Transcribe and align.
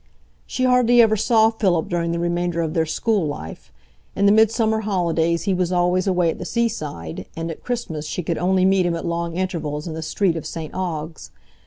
She 0.47 0.63
hardly 0.63 0.99
ever 0.99 1.15
saw 1.15 1.51
Philip 1.51 1.87
during 1.87 2.11
the 2.11 2.17
remainder 2.17 2.61
of 2.61 2.73
their 2.73 2.87
school 2.87 3.27
life; 3.27 3.71
in 4.15 4.25
the 4.25 4.31
Midsummer 4.31 4.79
holidays 4.79 5.43
he 5.43 5.53
was 5.53 5.71
always 5.71 6.07
away 6.07 6.31
at 6.31 6.39
the 6.39 6.43
seaside, 6.43 7.27
and 7.37 7.51
at 7.51 7.61
Christmas 7.63 8.07
she 8.07 8.23
could 8.23 8.39
only 8.39 8.65
meet 8.65 8.87
him 8.87 8.95
at 8.95 9.05
long 9.05 9.35
intervals 9.37 9.85
in 9.87 9.93
the 9.93 10.01
street 10.01 10.35
of 10.35 10.47
St 10.47 10.73
Ogg's. 10.73 11.29